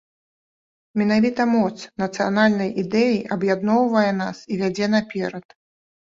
Менавіта 0.99 1.43
моц 1.55 1.73
нацыянальнай 2.03 2.71
ідэі 2.83 3.17
аб'ядноўвае 3.35 4.09
нас 4.21 4.37
і 4.55 4.57
вядзе 4.63 4.87
наперад. 4.95 5.45